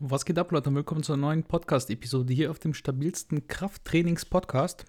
[0.00, 0.72] Was geht ab, Leute?
[0.72, 4.84] Willkommen zur neuen Podcast-Episode hier auf dem stabilsten Krafttrainings-Podcast.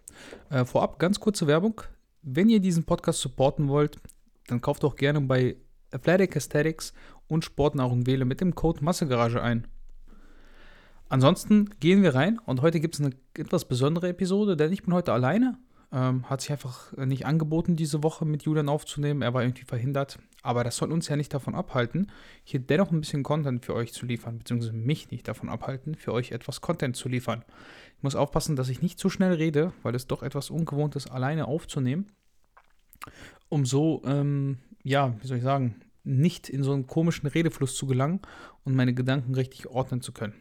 [0.51, 1.81] Äh, vorab ganz kurze Werbung.
[2.21, 3.97] Wenn ihr diesen Podcast supporten wollt,
[4.45, 5.55] dann kauft doch gerne bei
[5.91, 6.93] Athletic Aesthetics
[7.27, 9.65] und Sportnahrung wähle mit dem Code Massegarage ein.
[11.07, 14.93] Ansonsten gehen wir rein und heute gibt es eine etwas besondere Episode, denn ich bin
[14.93, 15.57] heute alleine.
[15.91, 19.23] Ähm, hat sich einfach nicht angeboten, diese Woche mit Julian aufzunehmen.
[19.23, 20.19] Er war irgendwie verhindert.
[20.41, 22.11] Aber das soll uns ja nicht davon abhalten,
[22.43, 26.13] hier dennoch ein bisschen Content für euch zu liefern, beziehungsweise mich nicht davon abhalten, für
[26.13, 27.43] euch etwas Content zu liefern.
[27.97, 31.11] Ich muss aufpassen, dass ich nicht zu schnell rede, weil es doch etwas ungewohnt ist,
[31.11, 32.07] alleine aufzunehmen.
[33.49, 37.85] Um so, ähm, ja, wie soll ich sagen, nicht in so einen komischen Redefluss zu
[37.85, 38.21] gelangen
[38.63, 40.33] und meine Gedanken richtig ordnen zu können.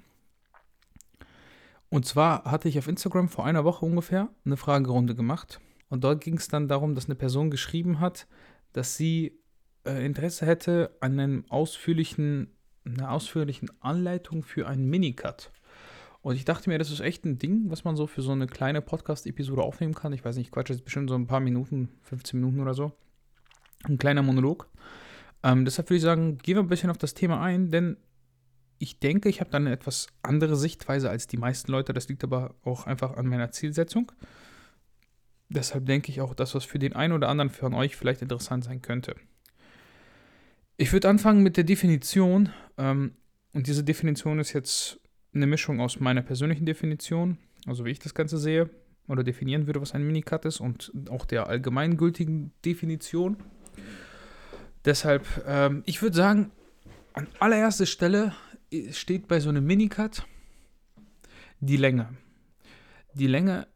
[1.91, 5.61] Und zwar hatte ich auf Instagram vor einer Woche ungefähr eine Fragerunde gemacht.
[5.89, 8.27] Und dort ging es dann darum, dass eine Person geschrieben hat,
[8.73, 9.41] dass sie
[9.89, 12.53] äh, Interesse hätte an einem ausführlichen,
[12.85, 15.51] einer ausführlichen Anleitung für einen Minicut.
[16.21, 18.47] Und ich dachte mir, das ist echt ein Ding, was man so für so eine
[18.47, 20.13] kleine Podcast-Episode aufnehmen kann.
[20.13, 22.93] Ich weiß nicht, Quatsch, ist bestimmt so ein paar Minuten, 15 Minuten oder so.
[23.85, 24.69] Ein kleiner Monolog.
[25.43, 27.97] Ähm, deshalb würde ich sagen, gehen wir ein bisschen auf das Thema ein, denn
[28.79, 31.93] ich denke, ich habe dann eine etwas andere Sichtweise als die meisten Leute.
[31.93, 34.13] Das liegt aber auch einfach an meiner Zielsetzung.
[35.49, 38.65] Deshalb denke ich auch, dass das für den einen oder anderen von euch vielleicht interessant
[38.65, 39.17] sein könnte.
[40.81, 42.51] Ich würde anfangen mit der Definition.
[42.79, 43.17] Ähm,
[43.53, 45.01] und diese Definition ist jetzt
[45.35, 48.71] eine Mischung aus meiner persönlichen Definition, also wie ich das Ganze sehe
[49.09, 53.37] oder definieren würde, was ein Minicut ist, und auch der allgemeingültigen Definition.
[54.85, 56.53] Deshalb, ähm, ich würde sagen,
[57.13, 58.33] an allererster Stelle
[58.93, 60.25] steht bei so einem Minicut
[61.59, 62.11] die Länge.
[63.15, 63.67] Die Länge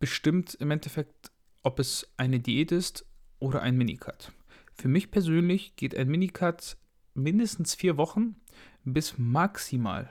[0.00, 1.30] bestimmt im Endeffekt,
[1.62, 3.06] ob es eine Diät ist
[3.38, 4.32] oder ein Minicut.
[4.80, 6.78] Für mich persönlich geht ein Minicut
[7.12, 8.36] mindestens vier Wochen
[8.82, 10.08] bis maximal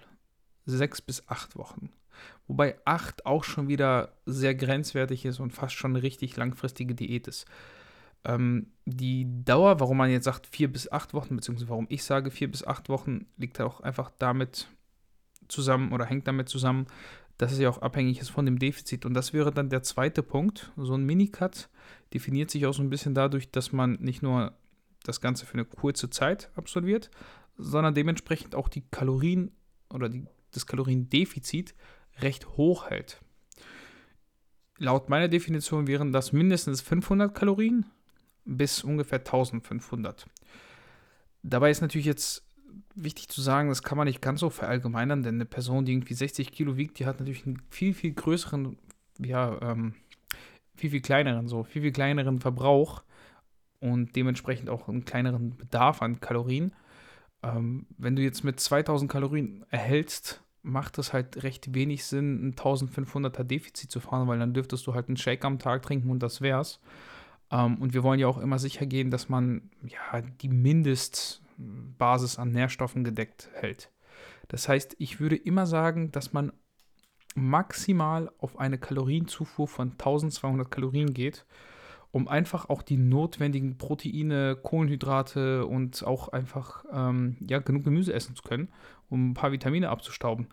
[0.68, 1.90] sechs bis acht Wochen.
[2.48, 7.28] Wobei acht auch schon wieder sehr grenzwertig ist und fast schon eine richtig langfristige Diät
[7.28, 7.48] ist.
[8.24, 12.30] Ähm, die Dauer, warum man jetzt sagt vier bis acht Wochen, beziehungsweise warum ich sage
[12.30, 14.68] vier bis acht Wochen, liegt auch einfach damit
[15.48, 16.86] zusammen oder hängt damit zusammen,
[17.40, 19.06] dass es ja auch abhängig ist von dem Defizit.
[19.06, 20.72] Und das wäre dann der zweite Punkt.
[20.76, 21.70] So ein Minicut
[22.14, 24.54] definiert sich auch so ein bisschen dadurch, dass man nicht nur
[25.04, 27.10] das Ganze für eine kurze Zeit absolviert,
[27.58, 29.52] sondern dementsprechend auch die Kalorien
[29.94, 31.76] oder die, das Kaloriendefizit
[32.20, 33.22] recht hoch hält.
[34.78, 37.86] Laut meiner Definition wären das mindestens 500 Kalorien
[38.46, 40.26] bis ungefähr 1500.
[41.44, 42.44] Dabei ist natürlich jetzt
[42.96, 46.14] wichtig zu sagen, das kann man nicht ganz so verallgemeinern, denn eine Person, die irgendwie
[46.14, 48.78] 60 Kilo wiegt, die hat natürlich einen viel, viel größeren,
[49.20, 49.96] ja, ähm,
[50.76, 53.04] viel, viel kleineren, so, viel, viel kleineren Verbrauch
[53.80, 56.74] und dementsprechend auch einen kleineren Bedarf an Kalorien.
[57.44, 62.56] Ähm, wenn du jetzt mit 2000 Kalorien erhältst, macht es halt recht wenig Sinn, ein
[62.56, 66.22] 1500er Defizit zu fahren, weil dann dürftest du halt einen Shake am Tag trinken und
[66.22, 66.82] das wär's.
[67.52, 72.52] Ähm, und wir wollen ja auch immer sicher gehen, dass man ja die Mindestbasis an
[72.52, 73.92] Nährstoffen gedeckt hält.
[74.50, 76.52] Das heißt, ich würde immer sagen, dass man
[77.36, 81.46] maximal auf eine Kalorienzufuhr von 1200 Kalorien geht,
[82.12, 88.36] um einfach auch die notwendigen Proteine, Kohlenhydrate und auch einfach ähm, ja, genug Gemüse essen
[88.36, 88.70] zu können,
[89.10, 90.48] um ein paar Vitamine abzustauben.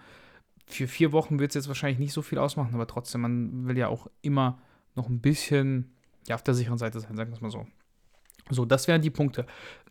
[0.66, 3.78] Für vier Wochen wird es jetzt wahrscheinlich nicht so viel ausmachen, aber trotzdem, man will
[3.78, 4.58] ja auch immer
[4.94, 5.92] noch ein bisschen
[6.26, 7.66] ja, auf der sicheren Seite sein, sagen wir es mal so.
[8.50, 9.46] So, das wären die Punkte.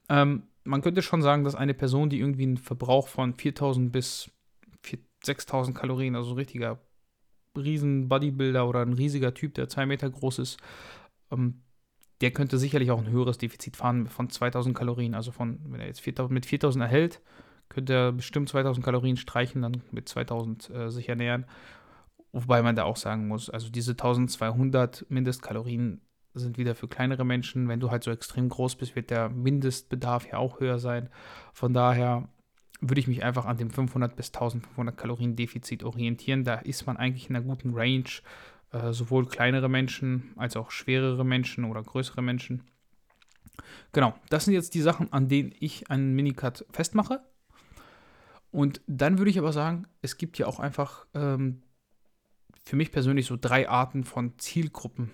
[0.10, 4.32] Ähm, man könnte schon sagen, dass eine Person, die irgendwie einen Verbrauch von 4000 bis
[5.24, 6.80] 6000 Kalorien, also ein richtiger
[7.58, 10.58] riesen Bodybuilder oder ein riesiger Typ, der zwei Meter groß ist,
[11.36, 11.62] ähm,
[12.22, 15.16] der könnte sicherlich auch ein höheres Defizit fahren von 2000 Kalorien.
[15.16, 17.22] Also von, wenn er jetzt 4000, mit 4000 erhält,
[17.70, 21.46] könnte er bestimmt 2000 Kalorien streichen, dann mit 2000 äh, sich ernähren.
[22.32, 26.02] Wobei man da auch sagen muss, also diese 1200 Mindestkalorien
[26.34, 27.68] sind wieder für kleinere Menschen.
[27.68, 31.10] Wenn du halt so extrem groß bist, wird der Mindestbedarf ja auch höher sein.
[31.54, 32.28] Von daher
[32.82, 36.44] würde ich mich einfach an dem 500 bis 1500 Kalorien Defizit orientieren.
[36.44, 38.04] Da ist man eigentlich in einer guten Range,
[38.72, 42.64] äh, sowohl kleinere Menschen als auch schwerere Menschen oder größere Menschen.
[43.92, 47.22] Genau, das sind jetzt die Sachen, an denen ich einen Minicut festmache.
[48.52, 51.62] Und dann würde ich aber sagen, es gibt ja auch einfach ähm,
[52.64, 55.12] für mich persönlich so drei Arten von Zielgruppen,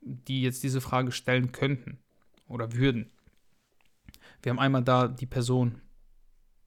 [0.00, 1.98] die jetzt diese Frage stellen könnten
[2.46, 3.10] oder würden.
[4.42, 5.80] Wir haben einmal da die Person,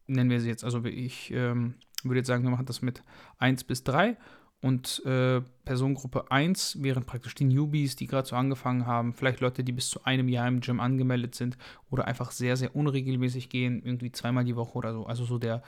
[0.07, 3.03] nennen wir sie jetzt, also ich ähm, würde jetzt sagen, wir machen das mit
[3.37, 4.17] 1 bis 3
[4.61, 9.63] und äh, Personengruppe 1 wären praktisch die Newbies, die gerade so angefangen haben, vielleicht Leute,
[9.63, 11.57] die bis zu einem Jahr im Gym angemeldet sind
[11.89, 15.05] oder einfach sehr, sehr unregelmäßig gehen, irgendwie zweimal die Woche oder so.
[15.05, 15.63] Also so der,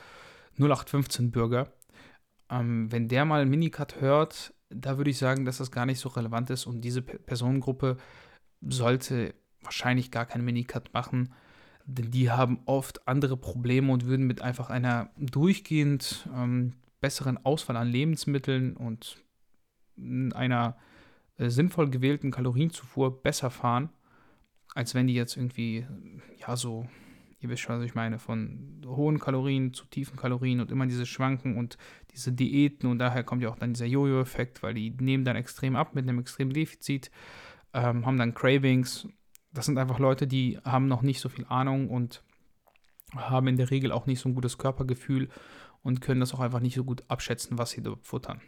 [0.58, 1.72] 0815-Bürger.
[2.50, 6.08] Ähm, wenn der mal Minicut hört, da würde ich sagen, dass das gar nicht so
[6.10, 7.96] relevant ist und diese Personengruppe
[8.60, 11.32] sollte wahrscheinlich gar keinen Minicut machen,
[11.84, 17.76] denn die haben oft andere Probleme und würden mit einfach einer durchgehend ähm, besseren Auswahl
[17.76, 19.18] an Lebensmitteln und
[20.34, 20.78] einer
[21.36, 23.90] äh, sinnvoll gewählten Kalorienzufuhr besser fahren,
[24.74, 25.86] als wenn die jetzt irgendwie,
[26.38, 26.86] ja, so,
[27.40, 31.04] ihr wisst schon, was ich meine, von hohen Kalorien zu tiefen Kalorien und immer diese
[31.04, 31.76] Schwanken und
[32.12, 35.76] diese Diäten und daher kommt ja auch dann dieser Jojo-Effekt, weil die nehmen dann extrem
[35.76, 37.10] ab mit einem extremen Defizit,
[37.74, 39.08] ähm, haben dann Cravings.
[39.52, 42.22] Das sind einfach Leute, die haben noch nicht so viel Ahnung und
[43.14, 45.28] haben in der Regel auch nicht so ein gutes Körpergefühl
[45.82, 48.40] und können das auch einfach nicht so gut abschätzen, was sie da futtern.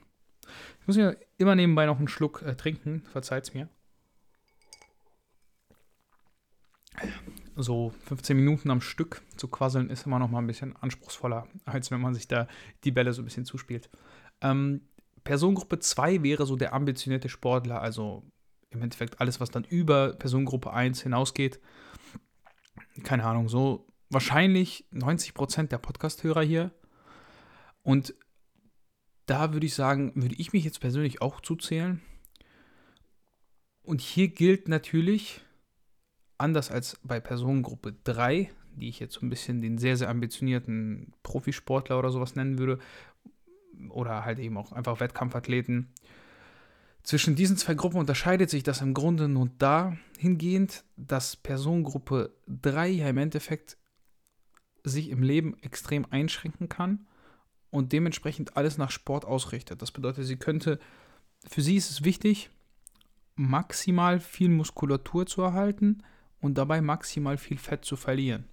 [0.81, 3.69] Ich muss ja immer nebenbei noch einen Schluck äh, trinken, verzeiht's mir.
[7.57, 11.91] So 15 Minuten am Stück zu quasseln ist immer noch mal ein bisschen anspruchsvoller, als
[11.91, 12.47] wenn man sich da
[12.85, 13.91] die Bälle so ein bisschen zuspielt.
[14.41, 14.89] Ähm,
[15.25, 18.25] Personengruppe 2 wäre so der ambitionierte Sportler, also
[18.71, 21.61] im Endeffekt alles, was dann über Personengruppe 1 hinausgeht.
[23.03, 26.73] Keine Ahnung, so wahrscheinlich 90% der Podcast-Hörer hier.
[27.85, 28.15] Und
[29.27, 32.01] da würde ich sagen, würde ich mich jetzt persönlich auch zuzählen.
[33.83, 35.43] Und hier gilt natürlich,
[36.39, 41.13] anders als bei Personengruppe 3, die ich jetzt so ein bisschen den sehr, sehr ambitionierten
[41.23, 42.79] Profisportler oder sowas nennen würde,
[43.91, 45.93] oder halt eben auch einfach Wettkampfathleten,
[47.03, 53.09] zwischen diesen zwei Gruppen unterscheidet sich das im Grunde nur dahingehend, dass Personengruppe 3 ja
[53.09, 53.77] im Endeffekt
[54.85, 57.07] sich im Leben extrem einschränken kann
[57.75, 59.83] und dementsprechend alles nach Sport ausrichtet.
[59.83, 60.79] Das bedeutet, sie könnte,
[61.45, 62.49] für sie ist es wichtig,
[63.35, 66.05] maximal viel Muskulatur zu erhalten
[66.41, 68.45] und dabei maximal viel Fett zu verlieren.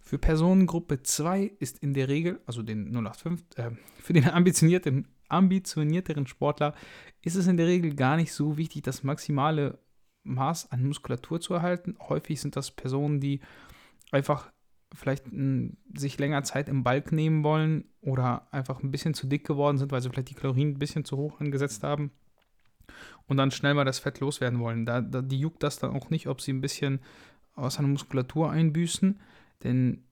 [0.00, 6.28] Für Personengruppe 2 ist in der Regel, also den 085, äh, für den ambitionierten, ambitionierteren
[6.28, 6.72] Sportler,
[7.22, 9.80] ist es in der Regel gar nicht so wichtig, das maximale
[10.22, 11.96] Maß an Muskulatur zu erhalten.
[12.08, 13.40] Häufig sind das Personen, die
[14.12, 14.52] einfach
[14.94, 19.46] vielleicht m, sich länger Zeit im Balk nehmen wollen oder einfach ein bisschen zu dick
[19.46, 22.10] geworden sind, weil sie vielleicht die Kalorien ein bisschen zu hoch angesetzt haben
[23.26, 24.86] und dann schnell mal das Fett loswerden wollen.
[24.86, 27.00] Da, da, die juckt das dann auch nicht, ob sie ein bisschen
[27.54, 29.20] aus einer Muskulatur einbüßen,
[29.62, 30.02] denn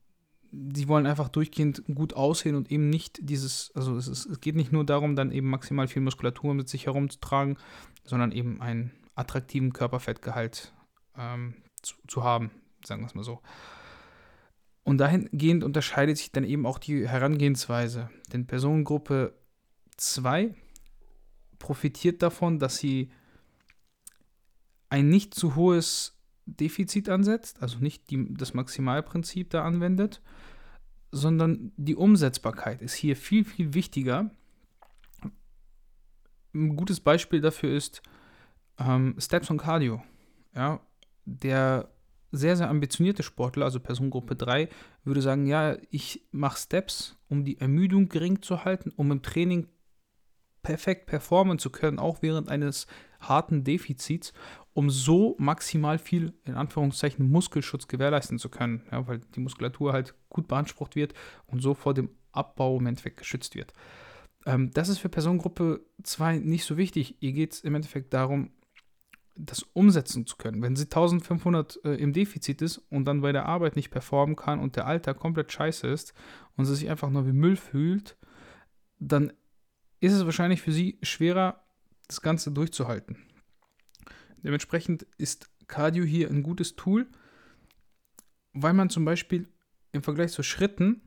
[0.50, 4.56] sie wollen einfach durchgehend gut aussehen und eben nicht dieses, also es, ist, es geht
[4.56, 7.56] nicht nur darum, dann eben maximal viel Muskulatur mit sich herumzutragen,
[8.04, 10.72] sondern eben einen attraktiven Körperfettgehalt
[11.16, 12.50] ähm, zu, zu haben,
[12.84, 13.40] sagen wir es mal so.
[14.88, 18.08] Und dahingehend unterscheidet sich dann eben auch die Herangehensweise.
[18.32, 19.34] Denn Personengruppe
[19.98, 20.54] 2
[21.58, 23.10] profitiert davon, dass sie
[24.88, 30.22] ein nicht zu hohes Defizit ansetzt, also nicht die, das Maximalprinzip da anwendet,
[31.12, 34.30] sondern die Umsetzbarkeit ist hier viel, viel wichtiger.
[36.54, 38.00] Ein gutes Beispiel dafür ist
[38.78, 40.02] ähm, Steps und Cardio.
[40.54, 40.80] Ja,
[41.26, 41.90] der
[42.30, 44.68] sehr, sehr ambitionierte Sportler, also Personengruppe 3,
[45.04, 49.68] würde sagen, ja, ich mache Steps, um die Ermüdung gering zu halten, um im Training
[50.62, 52.86] perfekt performen zu können, auch während eines
[53.20, 54.32] harten Defizits,
[54.74, 60.14] um so maximal viel, in Anführungszeichen, Muskelschutz gewährleisten zu können, ja, weil die Muskulatur halt
[60.28, 61.14] gut beansprucht wird
[61.46, 63.72] und so vor dem Abbau im Endeffekt geschützt wird.
[64.46, 67.16] Ähm, das ist für Personengruppe 2 nicht so wichtig.
[67.20, 68.50] Ihr geht es im Endeffekt darum,
[69.38, 70.62] das umsetzen zu können.
[70.62, 74.58] Wenn sie 1500 äh, im Defizit ist und dann bei der Arbeit nicht performen kann
[74.58, 76.12] und der Alltag komplett scheiße ist
[76.56, 78.16] und sie sich einfach nur wie Müll fühlt,
[78.98, 79.32] dann
[80.00, 81.64] ist es wahrscheinlich für sie schwerer,
[82.08, 83.16] das Ganze durchzuhalten.
[84.42, 87.06] Dementsprechend ist Cardio hier ein gutes Tool,
[88.52, 89.48] weil man zum Beispiel
[89.92, 91.02] im Vergleich zu Schritten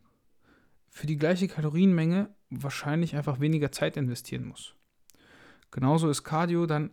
[0.90, 4.76] für die gleiche Kalorienmenge wahrscheinlich einfach weniger Zeit investieren muss.
[5.72, 6.92] Genauso ist Cardio dann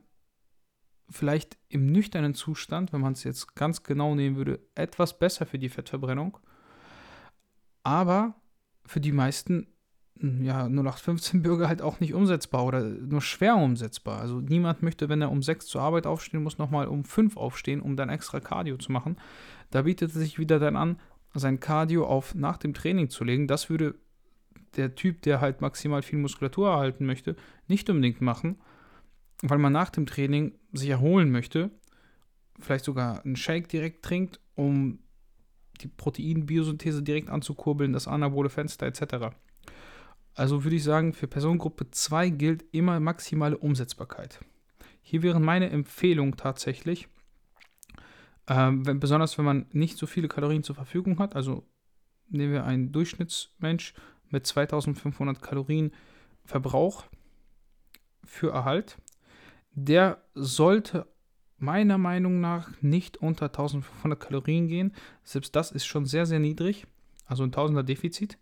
[1.11, 5.59] vielleicht im nüchternen Zustand, wenn man es jetzt ganz genau nehmen würde, etwas besser für
[5.59, 6.39] die Fettverbrennung.
[7.83, 8.35] Aber
[8.85, 9.69] für die meisten
[10.21, 14.21] hm, ja, 0815-Bürger halt auch nicht umsetzbar oder nur schwer umsetzbar.
[14.21, 17.81] Also niemand möchte, wenn er um 6 zur Arbeit aufstehen muss, nochmal um 5 aufstehen,
[17.81, 19.17] um dann extra Cardio zu machen.
[19.71, 20.99] Da bietet es sich wieder dann an,
[21.35, 23.47] sein Cardio auf nach dem Training zu legen.
[23.47, 23.95] Das würde
[24.77, 27.37] der Typ, der halt maximal viel Muskulatur erhalten möchte,
[27.69, 28.59] nicht unbedingt machen
[29.43, 31.71] weil man nach dem Training sich erholen möchte,
[32.59, 34.99] vielleicht sogar einen Shake direkt trinkt, um
[35.81, 39.37] die Proteinbiosynthese direkt anzukurbeln, das anabole Fenster etc.
[40.35, 44.41] Also würde ich sagen, für Personengruppe 2 gilt immer maximale Umsetzbarkeit.
[45.03, 47.09] Hier wäre meine Empfehlung tatsächlich,
[48.49, 51.65] ähm, wenn, besonders wenn man nicht so viele Kalorien zur Verfügung hat, also
[52.29, 53.95] nehmen wir einen Durchschnittsmensch
[54.31, 55.93] mit 2500 Kalorien
[56.45, 57.05] Verbrauch
[58.25, 58.99] für Erhalt.
[59.73, 61.07] Der sollte
[61.59, 64.93] meiner Meinung nach nicht unter 1500 Kalorien gehen.
[65.25, 66.87] Selbst das ist schon sehr, sehr niedrig.
[67.27, 68.39] Also ein Tausender Defizit.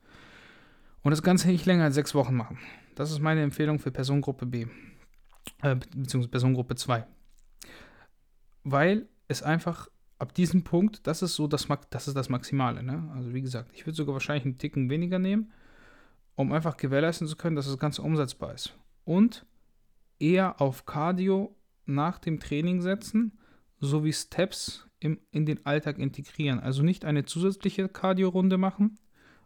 [1.03, 2.59] Und das Ganze nicht länger als sechs Wochen machen.
[2.95, 4.67] Das ist meine Empfehlung für Personengruppe B.
[5.63, 7.07] Äh, beziehungsweise Personengruppe 2.
[8.65, 12.83] Weil es einfach ab diesem Punkt, das ist so das, das, ist das Maximale.
[12.83, 13.11] Ne?
[13.15, 15.53] Also wie gesagt, ich würde sogar wahrscheinlich einen Ticken weniger nehmen,
[16.35, 18.77] um einfach gewährleisten zu können, dass das Ganze umsetzbar ist.
[19.05, 19.47] Und
[20.19, 23.39] eher auf Cardio nach dem Training setzen,
[23.81, 26.61] sowie Steps im, in den Alltag integrieren.
[26.61, 28.99] Also nicht eine zusätzliche Cardio-Runde machen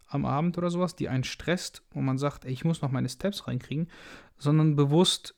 [0.07, 3.09] am Abend oder sowas, die einen stresst, wo man sagt, ey, ich muss noch meine
[3.09, 3.87] Steps reinkriegen,
[4.37, 5.35] sondern bewusst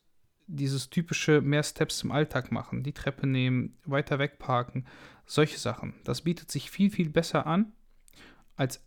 [0.48, 4.86] dieses typische mehr Steps im Alltag machen, die Treppe nehmen, weiter wegparken,
[5.25, 5.94] solche Sachen.
[6.04, 7.72] Das bietet sich viel, viel besser an,
[8.56, 8.84] als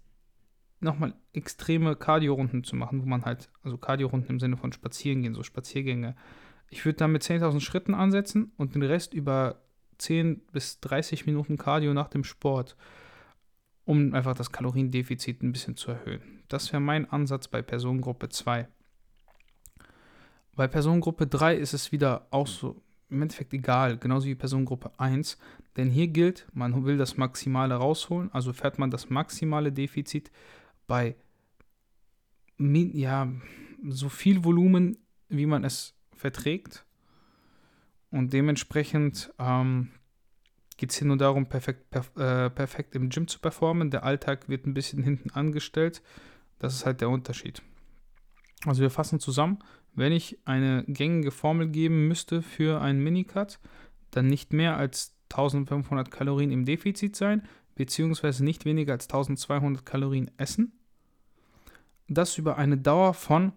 [0.81, 5.35] nochmal extreme Cardio-Runden zu machen, wo man halt, also Cardio-Runden im Sinne von Spazieren gehen,
[5.35, 6.17] so Spaziergänge.
[6.69, 9.63] Ich würde da mit 10.000 Schritten ansetzen und den Rest über
[9.99, 12.77] 10 bis 30 Minuten Cardio nach dem Sport,
[13.85, 16.43] um einfach das Kaloriendefizit ein bisschen zu erhöhen.
[16.49, 18.69] Das wäre mein Ansatz bei Personengruppe 2.
[20.55, 25.39] Bei Personengruppe 3 ist es wieder auch so im Endeffekt egal, genauso wie Personengruppe 1,
[25.77, 30.31] denn hier gilt, man will das Maximale rausholen, also fährt man das maximale Defizit
[30.87, 31.17] bei
[32.59, 33.31] ja,
[33.89, 36.85] so viel Volumen, wie man es verträgt.
[38.11, 39.91] Und dementsprechend ähm,
[40.77, 43.91] geht es hier nur darum, perfekt, perf äh, perfekt im Gym zu performen.
[43.91, 46.03] Der Alltag wird ein bisschen hinten angestellt.
[46.59, 47.63] Das ist halt der Unterschied.
[48.65, 49.59] Also wir fassen zusammen,
[49.95, 53.59] wenn ich eine gängige Formel geben müsste für einen Minicut,
[54.11, 60.31] dann nicht mehr als 1500 Kalorien im Defizit sein, beziehungsweise nicht weniger als 1200 Kalorien
[60.37, 60.73] essen.
[62.09, 63.53] Das über eine Dauer von,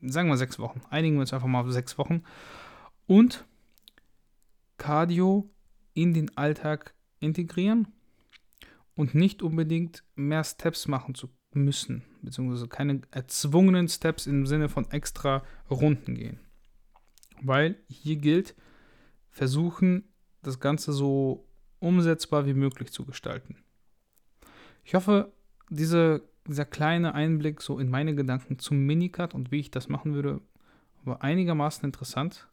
[0.00, 0.82] sagen wir sechs Wochen.
[0.90, 2.22] Einigen wir uns einfach mal auf sechs Wochen.
[3.06, 3.46] Und
[4.76, 5.48] Cardio
[5.94, 7.88] in den Alltag integrieren
[8.94, 14.90] und nicht unbedingt mehr Steps machen zu müssen, beziehungsweise keine erzwungenen Steps im Sinne von
[14.90, 16.40] extra Runden gehen.
[17.42, 18.54] Weil hier gilt,
[19.30, 20.04] versuchen,
[20.42, 21.46] das Ganze so
[21.78, 23.56] umsetzbar wie möglich zu gestalten.
[24.84, 25.32] Ich hoffe,
[25.68, 30.14] diese, dieser kleine Einblick so in meine Gedanken zum Minicut und wie ich das machen
[30.14, 30.40] würde,
[31.04, 32.48] war einigermaßen interessant.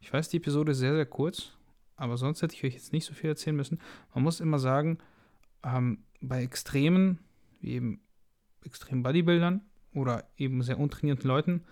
[0.00, 1.52] Ich weiß, die Episode ist sehr, sehr kurz,
[1.96, 3.80] aber sonst hätte ich euch jetzt nicht so viel erzählen müssen.
[4.14, 4.98] Man muss immer sagen,
[5.64, 7.18] ähm, bei Extremen,
[7.60, 8.00] wie eben
[8.64, 9.62] extremen Bodybuildern
[9.94, 11.64] oder eben sehr untrainierten Leuten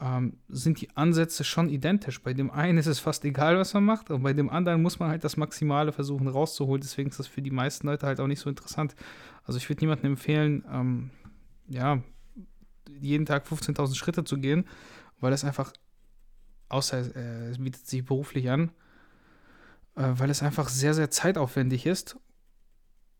[0.00, 2.22] ähm, sind die Ansätze schon identisch.
[2.22, 4.98] Bei dem einen ist es fast egal, was man macht, und bei dem anderen muss
[4.98, 6.80] man halt das Maximale versuchen rauszuholen.
[6.80, 8.94] Deswegen ist das für die meisten Leute halt auch nicht so interessant.
[9.44, 11.10] Also ich würde niemandem empfehlen, ähm,
[11.68, 12.02] ja,
[13.00, 14.66] jeden Tag 15.000 Schritte zu gehen,
[15.20, 15.72] weil es einfach,
[16.68, 18.70] außer äh, es bietet sich beruflich an,
[19.96, 22.18] äh, weil es einfach sehr, sehr zeitaufwendig ist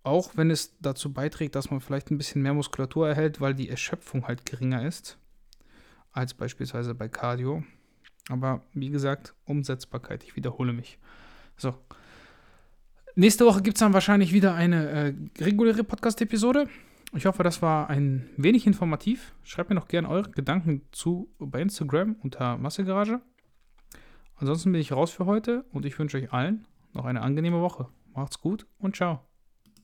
[0.02, 3.68] auch wenn es dazu beiträgt, dass man vielleicht ein bisschen mehr Muskulatur erhält, weil die
[3.68, 5.18] Erschöpfung halt geringer ist
[6.16, 7.62] als beispielsweise bei Cardio.
[8.28, 10.98] Aber wie gesagt, Umsetzbarkeit, ich wiederhole mich.
[11.56, 11.74] So.
[13.14, 16.68] Nächste Woche gibt es dann wahrscheinlich wieder eine äh, reguläre Podcast-Episode.
[17.14, 19.32] Ich hoffe, das war ein wenig informativ.
[19.42, 23.20] Schreibt mir noch gerne eure Gedanken zu bei Instagram unter Massegarage.
[24.34, 27.88] Ansonsten bin ich raus für heute und ich wünsche euch allen noch eine angenehme Woche.
[28.14, 29.35] Macht's gut und ciao.